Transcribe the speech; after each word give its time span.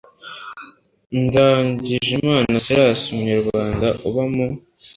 ndagijimana 1.25 2.53
silasi 2.65 3.03
umunyarwanda 3.09 3.87
uba 4.07 4.23
mu 4.33 4.47